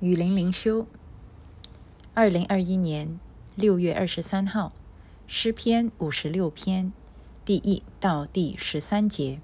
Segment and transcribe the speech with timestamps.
[0.00, 0.86] 雨林灵修，
[2.14, 3.18] 二零二一年
[3.56, 4.70] 六月二十三号，
[5.26, 6.92] 诗篇五十六篇
[7.44, 9.40] 第一到第十三节。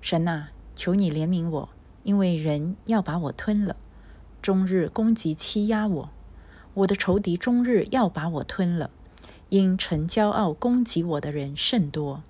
[0.00, 1.68] 神啊，求你怜悯我，
[2.02, 3.76] 因为人要把我吞了，
[4.42, 6.10] 终日攻击欺压我。
[6.74, 8.90] 我的仇敌终日要把我吞了，
[9.50, 12.24] 因臣骄傲攻击我的人甚多。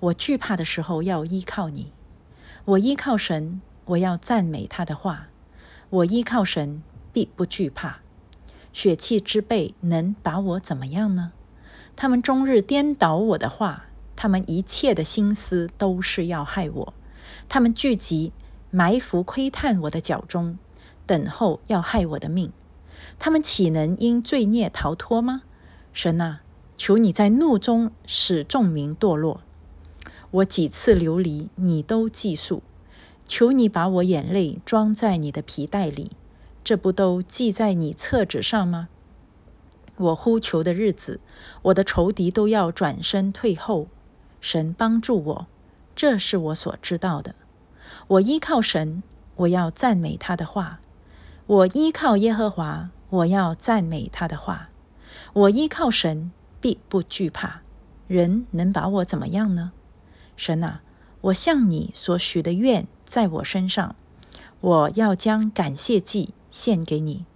[0.00, 1.92] 我惧怕的时候要依靠你，
[2.64, 5.28] 我依靠神，我要赞美他的话，
[5.90, 6.82] 我依靠神。
[7.14, 8.00] 必不惧怕，
[8.72, 11.32] 血气之辈能把我怎么样呢？
[11.96, 13.86] 他们终日颠倒我的话，
[14.16, 16.94] 他们一切的心思都是要害我。
[17.48, 18.32] 他们聚集
[18.70, 20.58] 埋伏窥探我的脚中，
[21.06, 22.52] 等候要害我的命。
[23.20, 25.42] 他们岂能因罪孽逃脱吗？
[25.92, 26.40] 神啊，
[26.76, 29.42] 求你在怒中使众民堕落。
[30.32, 32.64] 我几次流离，你都记述。
[33.26, 36.10] 求你把我眼泪装在你的皮带里。
[36.64, 38.88] 这不都记在你册子上吗？
[39.96, 41.20] 我呼求的日子，
[41.62, 43.88] 我的仇敌都要转身退后。
[44.40, 45.46] 神帮助我，
[45.94, 47.34] 这是我所知道的。
[48.08, 49.02] 我依靠神，
[49.36, 50.80] 我要赞美他的话。
[51.46, 54.70] 我依靠耶和华，我要赞美他的话。
[55.34, 57.60] 我依靠神，必不惧怕。
[58.08, 59.72] 人能把我怎么样呢？
[60.36, 60.80] 神啊，
[61.20, 63.94] 我向你所许的愿在我身上，
[64.60, 66.34] 我要将感谢祭。
[66.54, 67.26] 献给你，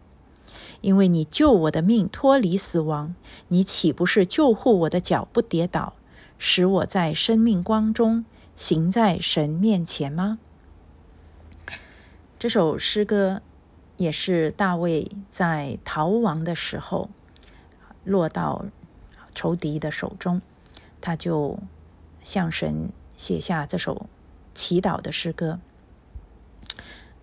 [0.80, 3.16] 因为你救我的命脱离死亡，
[3.48, 5.94] 你岂不是救护我的脚不跌倒，
[6.38, 8.24] 使我在生命光中
[8.54, 10.38] 行在神面前吗？
[12.38, 13.42] 这首诗歌
[13.96, 17.10] 也是大卫在逃亡的时候
[18.04, 18.66] 落到
[19.34, 20.40] 仇敌的手中，
[21.00, 21.58] 他就
[22.22, 24.06] 向神写下这首
[24.54, 25.58] 祈祷的诗歌。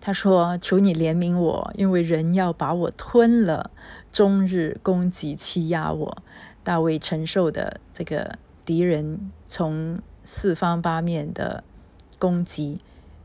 [0.06, 3.72] 他说：“求你怜悯我，因为人要把我吞了，
[4.12, 6.22] 终日攻击欺压我。
[6.62, 11.64] 大卫承受的这个敌人从四方八面的
[12.20, 12.78] 攻击，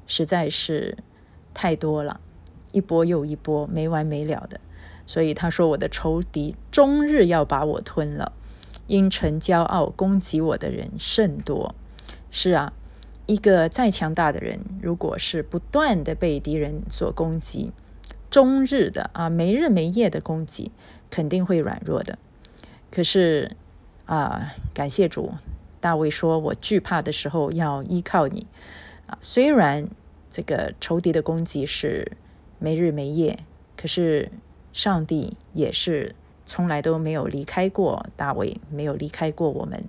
[0.08, 0.98] 实在是
[1.54, 2.20] 太多了，
[2.72, 4.60] 一波又一波，没完没了的。
[5.06, 8.34] 所以他说，我的仇敌终日要把我吞了，
[8.88, 11.76] 因逞骄傲攻击我的人甚多。
[12.32, 12.74] 是啊。”
[13.32, 17.72] 一个再强大的人，如果是不断的被敌人所攻击，
[18.30, 20.74] 终日的啊没日没夜的攻击，
[21.10, 22.20] 肯定会软弱的。
[22.92, 23.56] 可是
[24.06, 25.32] 啊，感谢主，
[25.80, 28.46] 大卫说：“我惧怕的时候要依靠你。”
[29.08, 29.88] 啊，虽然
[30.30, 32.12] 这个仇敌的攻击是
[32.60, 33.40] 没日没夜，
[33.78, 34.30] 可是
[34.74, 36.14] 上帝也是
[36.46, 39.86] 从来都没有离开过大卫，没有离开过我们。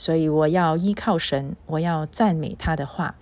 [0.00, 3.16] 所以我要依靠神，我要赞美他的话。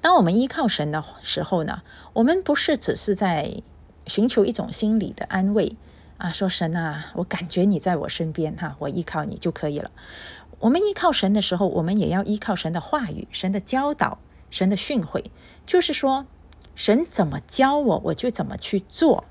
[0.00, 1.82] 当我们依靠神的时候呢，
[2.12, 3.60] 我们不是只是在
[4.06, 5.74] 寻求一种心理的安慰
[6.16, 9.90] 啊，说神啊，我感觉你在我身边哈，我依靠你就可以了。
[10.60, 15.24] 我们依靠神的时候，我们也要依靠神的话语、神的教导、神的训诲，
[15.66, 16.24] 就是说
[16.76, 19.24] 神怎么教我，我就怎么去做，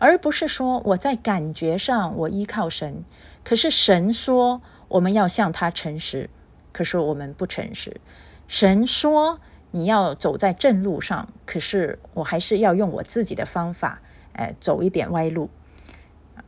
[0.00, 3.04] 而不是说我在感觉上我依靠神，
[3.44, 4.60] 可是神说。
[4.94, 6.30] 我们要向他诚实，
[6.72, 8.00] 可是我们不诚实。
[8.46, 9.40] 神说
[9.72, 14.00] 你要走在正路上，可是我还是要用我自己的方法，
[14.34, 15.50] 哎，走一点歪路。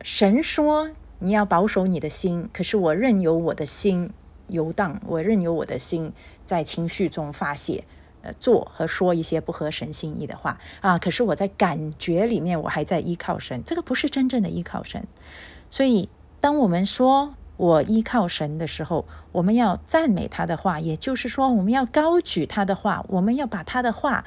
[0.01, 4.13] 神说你要保守你的心，可是我任由我的心
[4.47, 6.13] 游荡，我任由我的心
[6.45, 7.83] 在情绪中发泄，
[8.21, 10.97] 呃，做和说一些不合神心意的话啊。
[10.97, 15.05] 可是我在感觉里面，我还在依靠神，这个不是真正的依靠神。
[15.69, 16.07] 所以，
[16.39, 24.23] 当我们说，我依靠神的时候，我们要赞美他的话，也就是说，我们要高举他的话，我们要把他的话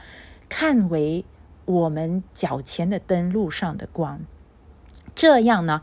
[0.48, 1.24] 看为
[1.64, 4.20] 我们脚前的灯路上的光。
[5.14, 5.82] 这样呢，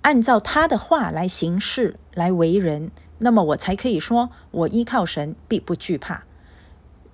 [0.00, 6.24] 按照他的话来行事、来为人，那么我才可以说我依靠神，必不惧怕。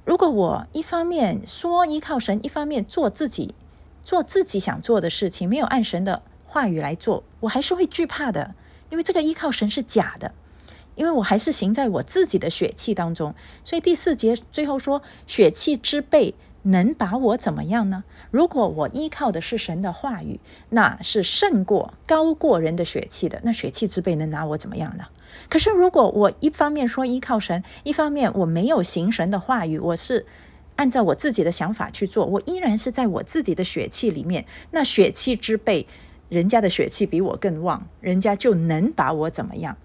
[0.05, 3.55] 如果我一方面说依靠神，一方面做自己
[4.03, 8.55] 做自己想做的事情，没有按神的话语来做，我还是会惧怕的。
[8.91, 10.33] 因为这个依靠神是假的，
[10.95, 18.05] 因为我还是行在我自己的血气当中，所以第四节最后说：“血气之辈能把我怎么样呢？
[18.31, 20.41] 如果我依靠的是神的话语，
[20.71, 23.41] 那是胜过高过人的血气的。
[23.45, 25.05] 那血气之辈能拿我怎么样呢？
[25.49, 30.27] 可是如果我一方面说依靠神，一方面我没有行神的话语，我是
[30.77, 35.87] 按照我自己的想法去做，我依然是在我自己的血气里面，那血气之辈。”
[36.29, 39.77] 人家的血气比我更旺，人家就能把我怎么样？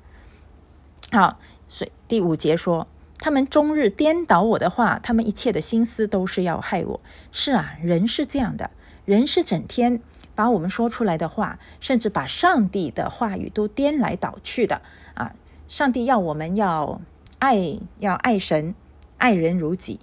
[1.11, 2.87] 好，所以第五节说，
[3.19, 7.01] 他们终日颠倒我的话，他们一切的心思都是要害我。
[7.31, 8.71] 是啊，人是这样的，
[9.05, 10.01] 人是整天
[10.35, 14.81] 把我们说出来的话，甚至把上帝的话语都颠来倒去的
[15.13, 15.35] 啊！
[15.67, 17.01] 上帝要我们要
[17.39, 18.75] 爱，要爱神，
[19.17, 19.99] 爱人如己。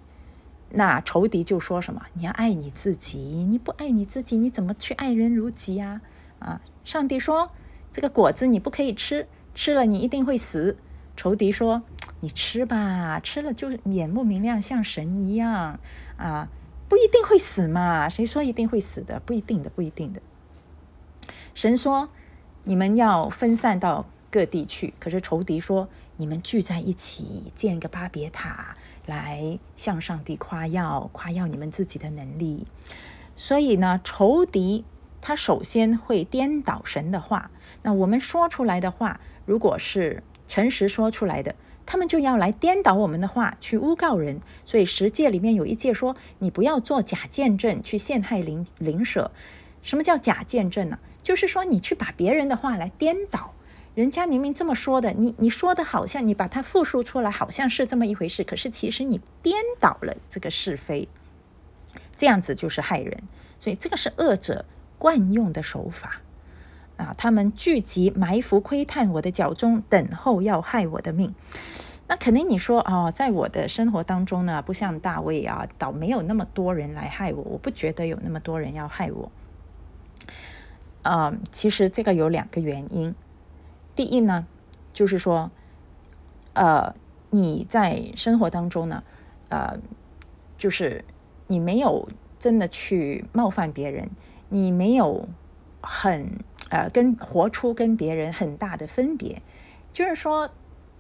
[0.71, 2.03] 那仇敌就说什么？
[2.15, 6.01] 你要爱你自己，你不爱你自己，你怎么去爱人如己呀？
[6.41, 6.61] 啊！
[6.83, 7.53] 上帝说
[7.93, 10.77] 这个果子你不可以吃，吃了你一定会死。
[11.17, 11.83] 仇敌说
[12.19, 15.79] 你吃吧，吃了就眼目明亮，像神一样
[16.17, 16.49] 啊！
[16.89, 18.09] 不一定会死嘛？
[18.09, 19.21] 谁说一定会死的？
[19.21, 20.21] 不一定的，不一定的。
[21.55, 22.09] 神说
[22.65, 28.77] 你们要分散到各地去，可是仇敌说你们聚在一起建个巴别塔。
[29.07, 32.67] 来向上帝夸耀，夸耀你们自己的能力。
[33.35, 34.85] 所以呢，仇敌
[35.21, 37.51] 他首先会颠倒神的话。
[37.83, 41.55] 那我们说出来的话，如果是诚实说出来的，
[41.87, 44.41] 他们就要来颠倒我们的话，去诬告人。
[44.65, 49.31] 所以十诫里面有一诫说，你不要做假见证，去陷害邻邻舍。
[49.83, 50.99] 什么叫假见证呢？
[51.23, 53.55] 就是说你去把别人的话来颠倒。
[53.95, 61.09] 人家明明这么说的，你你说的好像你把它复述出来，好像是这么一回事，可是其实你颠倒了这个是非，
[62.15, 63.23] 这样子就是害人。
[63.59, 64.65] 所以这个是恶者
[65.01, 66.21] 惯用的手法
[66.99, 67.15] 啊！
[67.17, 71.35] 他们聚集埋伏窥探我的脚中，等候要害我的命。
[72.07, 79.33] 那肯定你说哦，在我的生活当中呢，不像大卫啊，倒没有那么多人来害我，我不觉得有那么多人要害我。
[81.03, 83.15] 嗯，其实这个有两个原因。
[83.95, 84.47] 第一呢，
[84.93, 85.51] 就是说，
[86.53, 86.95] 呃，
[87.31, 89.03] 你在生活当中呢，
[89.49, 89.79] 呃，
[90.59, 91.05] 就是
[91.47, 92.09] 你没有
[92.39, 94.11] 真的去冒犯别人，
[94.51, 95.27] 你没有
[95.81, 99.41] 很呃跟活出跟别人很大的分别，
[99.95, 100.51] 就是说，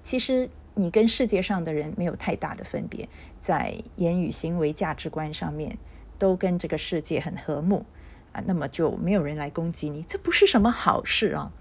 [0.02, 3.08] 其实你跟世界上的人没有太大的分别，
[3.38, 5.76] 在言语行为价值观上面
[6.18, 7.84] 都跟这个世界很和睦
[8.32, 11.52] 啊，那么就没有人来攻击你，这不是什么好事啊。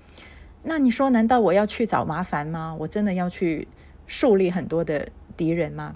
[0.63, 2.75] 那你说，难道我要去找麻烦吗？
[2.79, 3.67] 我真的要去
[4.05, 5.95] 树立很多的敌人吗？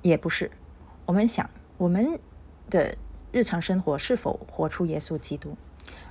[0.00, 0.50] 也不是。
[1.04, 2.18] 我们想，我们
[2.70, 2.96] 的
[3.32, 5.56] 日常生活是否活出耶稣基督？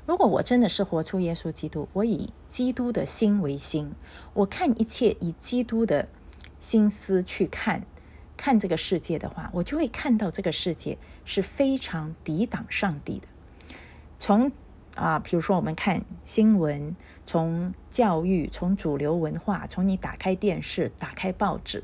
[0.07, 3.93] 如果我真的是活出耶稣基督，我以基督的心为心，
[4.33, 6.09] 我看一切以基督的
[6.59, 7.83] 心思去看，
[8.35, 13.27] 看这个世界的话，我就会看到这个世界是非常抵挡上帝的。
[14.17, 14.51] 从
[14.95, 16.95] 啊，比如说我们看新闻，
[17.27, 21.83] 从教育，从主流文化，从你打开电视、打开报纸，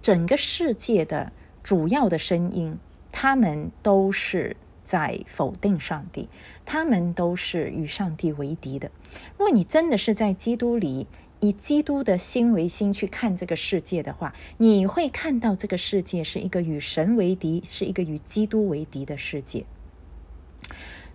[0.00, 1.32] 整个世界的
[1.64, 2.78] 主要的声音，
[3.10, 4.56] 他们都是
[4.86, 6.28] 在否定上帝，
[6.64, 8.90] 他们都是与上帝为敌的。
[9.36, 11.08] 如果你真的是在基督里，
[11.40, 19.66] 以基督的心为心去看这个世界的话，你会看到这个世界是一个与神为敌，是一个与基督为敌的世界。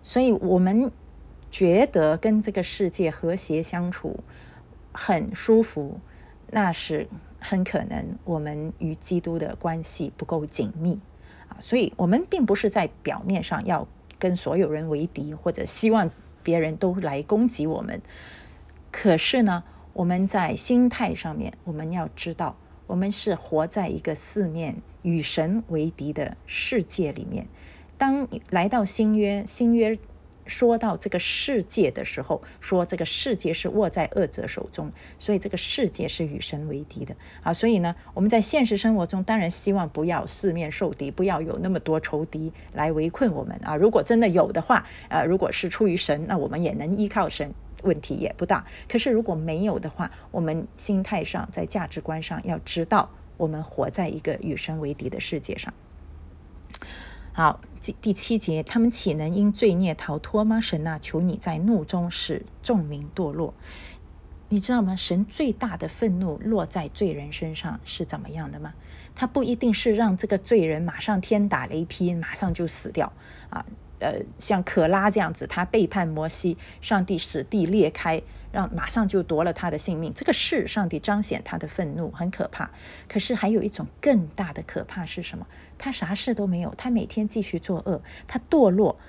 [0.03, 0.91] 所以，我们。
[1.53, 4.21] 觉得跟这个世界和谐相处
[4.93, 5.99] 很舒服，
[6.49, 7.09] 那是
[7.41, 10.97] 很可能我们与基督的关系不够紧密。
[11.61, 13.87] 所以，我们并不是在表面上要
[14.19, 16.11] 跟所有人为敌，或者希望
[16.43, 18.01] 别人都来攻击我们。
[18.91, 19.63] 可是呢，
[19.93, 27.47] 我们在心态上面，我们要知道，我们是活在一个四面与神为敌的世界里面。
[27.97, 29.97] 当来到新约，新约。
[30.51, 37.53] 说到这个世界的时候，说这个世界是握在恶者手中，所以这个世界是与神为敌的啊。
[37.53, 43.77] 所以呢，我们在现实生活中当然希望不要四面受敌，不要有那么多仇敌来围困我们啊。
[43.77, 47.53] 如果真的有的话，呃，如果是出于神，那我们也能依靠神，
[47.83, 48.65] 问题也不大。
[48.89, 55.73] 可是如果没有的话，我们心态上在价值观上要知道，我们活在一个与神为敌的世界上。
[57.33, 60.59] 好，第第七节，他们岂能因罪孽逃脱吗？
[60.59, 63.53] 神啊，求你在怒中使众民堕落。
[64.49, 64.97] 你知道吗？
[64.97, 68.73] 神最大的愤怒落在罪人身上是怎么样的吗？
[69.15, 73.13] 他不一定是让这个罪人马上天打雷劈，马上就死掉
[73.49, 73.65] 啊。
[74.01, 78.21] 呃，像可拉这样子，他背叛摩西，上帝使地裂开。
[78.51, 82.69] 让马上就夺了他的性命，这个是上帝彰显他的愤怒，很可怕。
[83.07, 85.47] 可是还有一种更大的可怕是什么？
[85.77, 88.99] 他啥事都没有，他每天继续作恶，他堕落，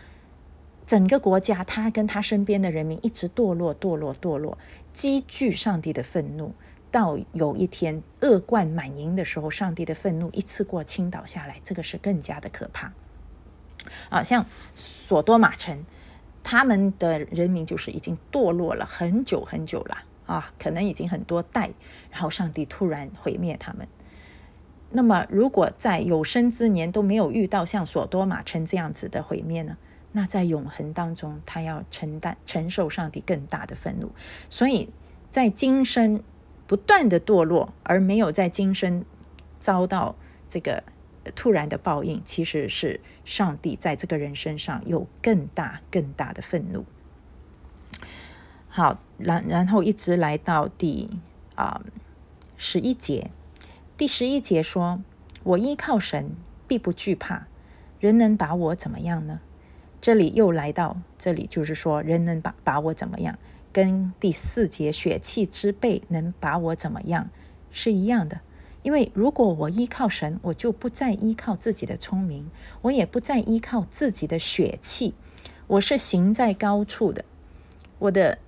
[0.87, 4.57] 整个国家他跟他身边的人民一直堕落，堕落，堕落，
[4.93, 6.55] 积聚上帝的愤怒。
[6.93, 12.93] 到有一天恶贯满盈的时候，上帝的愤怒一次过倾倒下来，这个是更加的可怕。
[14.09, 15.85] 啊，像索多玛城。
[16.45, 21.71] 他们的人民就是已经堕落了很久很久了啊，可能已经很多代，
[22.11, 23.87] 然后上帝突然毁灭他们。
[24.91, 29.77] 那么，如果在有生之年都没有遇到像索多玛城这样子的毁灭呢？
[30.11, 34.11] 那在永恒当中，他要承担承受上帝更大的愤怒。
[34.51, 34.89] 所以
[35.31, 36.25] 在今生
[36.67, 39.05] 不断的堕落，而没有在今生
[39.61, 40.17] 遭到
[40.49, 40.83] 这个
[41.35, 46.85] 突然的报应，其实是上帝在这个人身上有更大更大的愤怒。
[48.69, 51.11] 好，然然后一直来到第
[51.55, 51.83] 啊
[52.57, 53.31] 十一节，
[53.97, 55.03] 第十一节说
[55.45, 56.31] ：“我依靠神，
[56.67, 57.47] 必不惧怕。
[58.01, 59.41] 人能把我怎么样呢？”
[60.01, 63.39] 这里又来到这里，就是说人能把把我怎么样，
[63.73, 67.31] 跟第四节血气之辈能把我怎么样
[67.71, 68.41] 是一样的。
[68.83, 72.51] 因为如果我依靠神，我就不再依靠自己的聪明，
[72.83, 75.15] 我也不再依靠自己的血气，
[75.67, 77.25] 我是行在高处的。
[77.99, 78.39] 我的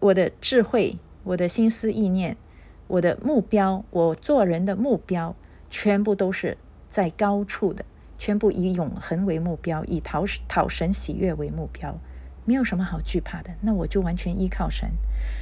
[0.00, 2.36] 我的智慧，我的心思意念，
[2.86, 5.34] 我的目标，我做人的目标，
[5.70, 7.84] 全部都是在高处的。
[8.18, 11.98] 全部以永恒为目标，以讨讨神喜悦为目标，
[12.44, 13.54] 没有什么好惧怕的。
[13.62, 14.90] 那我就完全依靠神。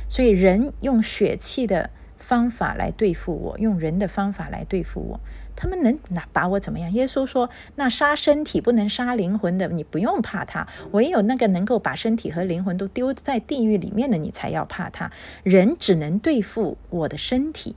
[0.08, 5.20] 所以人用血气的方法来对付我，用人的方法来对付我，
[5.56, 6.92] 他们能拿把我怎么样？
[6.92, 15.10] 耶稣说：“那杀身体不能杀灵魂的，你不用怕他；唯有那个能够把身体和灵魂都丢在地狱里面的，你才要怕他。
[15.42, 17.74] 人只能对付我的身体，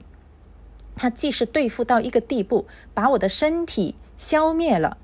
[0.96, 4.98] 他既是对付到一个地步，把我的身体。”消灭了，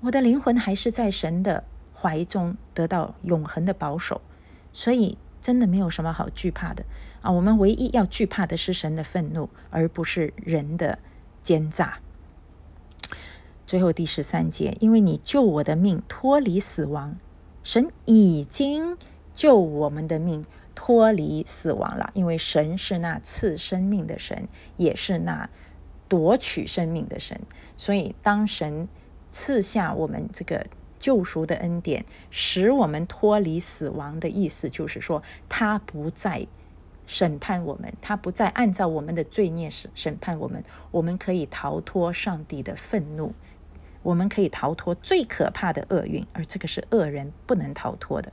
[0.00, 4.20] 我的灵魂还是在神的怀中得到永恒的保守，
[4.70, 6.84] 所以真的没有什么好惧怕的
[7.20, 7.32] 啊！
[7.32, 10.98] 我们唯一要惧怕的是神的愤怒，而不是人的
[11.42, 12.00] 奸诈。
[13.66, 17.16] 最后第十三节，因为你救我的命脱离死亡，
[17.62, 18.96] 神已经
[19.34, 25.48] 救我们的命脱离死亡了，因为神是那赐生命的神，也是那。
[26.08, 27.40] 夺取生命的神，
[27.76, 28.88] 所以当神
[29.30, 30.66] 赐下我们这个
[30.98, 36.48] 救赎的恩典，使我们脱离死亡的意思，就是说他不再
[37.10, 40.62] 审判我们，他不再按照我们的罪孽审审判我们，
[40.92, 43.34] 我们可以逃脱上帝的愤怒，
[44.04, 48.32] 我们可以逃脱最可怕的厄运，而这个是恶人不能逃脱的。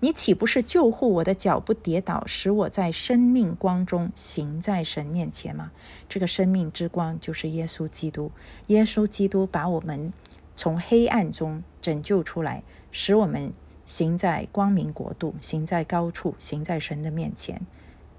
[0.00, 5.72] 你岂不是救护我的脚不跌倒，使我在生命光中行在神面前吗？
[6.06, 8.30] 这个生命之光就是耶稣基督。
[8.66, 10.12] 耶稣基督把我们
[10.54, 13.54] 从黑暗中拯救出来，使我们
[13.86, 17.62] 行在光明国度，行在高处，行在神的面前。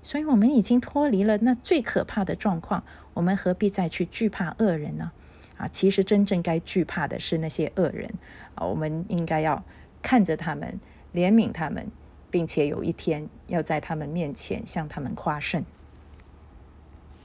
[0.05, 2.83] 所以，我们已经脱离了那最可怕的状况。
[3.15, 5.11] 我们何必再去惧怕恶人呢？
[5.57, 8.07] 啊，其实真正该惧怕的是那些恶人
[8.53, 8.67] 啊！
[8.67, 9.63] 我们应该要
[10.03, 10.79] 看着他们。
[11.11, 11.87] 怜悯他们，
[12.29, 15.65] 并且有一天要在他们面前向他们夸胜。